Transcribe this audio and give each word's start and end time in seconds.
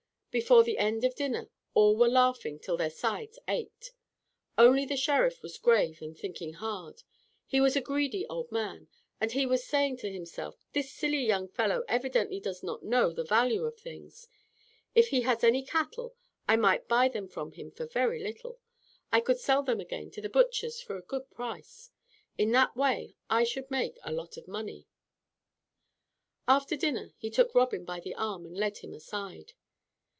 Before 0.33 0.63
the 0.63 0.77
end 0.77 1.03
of 1.03 1.13
dinner 1.13 1.49
all 1.73 1.97
were 1.97 2.07
laughing 2.07 2.57
till 2.57 2.77
their 2.77 2.89
sides 2.89 3.37
ached. 3.49 3.91
Only 4.57 4.85
the 4.85 4.95
Sheriff 4.95 5.41
was 5.43 5.57
grave 5.57 6.01
and 6.01 6.17
thinking 6.17 6.53
hard. 6.53 7.03
He 7.45 7.59
was 7.59 7.75
a 7.75 7.81
greedy 7.81 8.25
old 8.27 8.49
man, 8.49 8.87
and 9.19 9.33
he 9.33 9.45
was 9.45 9.65
saying 9.67 9.97
to 9.97 10.09
himself, 10.09 10.63
"This 10.71 10.89
silly 10.89 11.19
young 11.19 11.49
fellow 11.49 11.83
evidently 11.89 12.39
does 12.39 12.63
not 12.63 12.81
know 12.81 13.11
the 13.11 13.25
value 13.25 13.65
of 13.65 13.75
things. 13.77 14.29
If 14.95 15.09
he 15.09 15.23
has 15.23 15.43
any 15.43 15.63
cattle 15.65 16.15
I 16.47 16.55
might 16.55 16.87
buy 16.87 17.09
them 17.09 17.27
from 17.27 17.51
him 17.51 17.69
for 17.69 17.85
very 17.85 18.23
little. 18.23 18.57
I 19.11 19.19
could 19.19 19.37
sell 19.37 19.63
them 19.63 19.81
again 19.81 20.11
to 20.11 20.21
the 20.21 20.29
butchers 20.29 20.79
for 20.79 20.95
a 20.95 21.01
good 21.01 21.29
price. 21.29 21.91
In 22.37 22.53
that 22.53 22.77
way 22.77 23.15
I 23.29 23.43
should 23.43 23.69
make 23.69 23.97
a 24.05 24.13
lot 24.13 24.37
of 24.37 24.47
money." 24.47 24.87
After 26.47 26.77
dinner 26.77 27.11
he 27.17 27.29
took 27.29 27.53
Robin 27.53 27.83
by 27.83 27.99
the 27.99 28.15
arm 28.15 28.45
and 28.45 28.55
led 28.55 28.77
him 28.77 28.93
aside. 28.93 29.51